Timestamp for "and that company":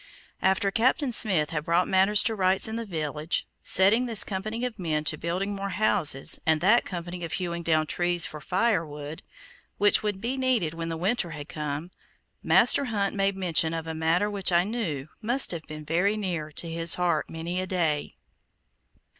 6.43-7.19